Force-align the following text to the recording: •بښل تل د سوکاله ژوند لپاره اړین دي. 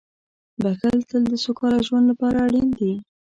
•بښل 0.61 0.97
تل 1.09 1.23
د 1.31 1.33
سوکاله 1.43 1.79
ژوند 1.87 2.05
لپاره 2.11 2.37
اړین 2.47 2.67
دي. 2.79 2.93